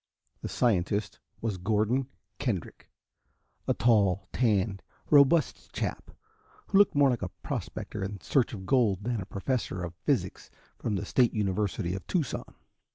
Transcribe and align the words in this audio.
The 0.41 0.49
scientist 0.49 1.19
was 1.41 1.57
Gordon 1.59 2.07
Kendrick 2.39 2.89
a 3.67 3.75
tall, 3.75 4.27
tanned, 4.33 4.81
robust 5.11 5.71
chap 5.73 6.09
who 6.65 6.79
looked 6.79 6.95
more 6.95 7.11
like 7.11 7.21
a 7.21 7.29
prospector 7.43 8.03
in 8.03 8.19
search 8.19 8.51
of 8.53 8.65
gold 8.65 9.03
than 9.03 9.21
a 9.21 9.27
professor 9.27 9.83
of 9.83 9.93
physics 10.03 10.49
from 10.79 10.95
the 10.95 11.05
State 11.05 11.35
University 11.35 11.93
of 11.93 12.07
Tucson. 12.07 12.55